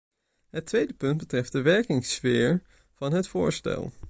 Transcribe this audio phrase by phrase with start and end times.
[0.49, 2.61] Het tweede punt betreft de werkingssfeer
[2.93, 3.91] van het voorstel.